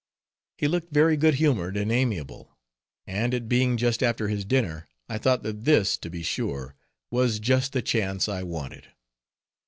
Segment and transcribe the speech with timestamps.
[0.57, 2.57] He looked very good humored and amiable,
[3.05, 6.75] and it being just after his dinner, I thought that this, to be sure,
[7.11, 8.87] was just the chance I wanted.